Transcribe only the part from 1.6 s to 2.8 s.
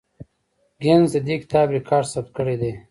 ریکارډ ثبت کړی دی.